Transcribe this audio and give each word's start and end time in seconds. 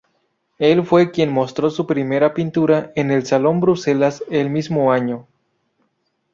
Él 0.57 0.83
fue 0.83 1.11
quien 1.11 1.31
mostró 1.31 1.69
su 1.69 1.85
primera 1.85 2.33
pintura 2.33 2.91
en 2.95 3.11
el 3.11 3.23
Salón 3.27 3.59
Bruselas 3.59 4.23
el 4.31 4.49
mismo 4.49 4.91
año. 4.91 5.27